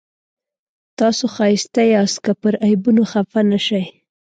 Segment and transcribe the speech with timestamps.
[0.99, 3.83] تاسو ښایسته یاست که پر عیبونو خفه نه شئ.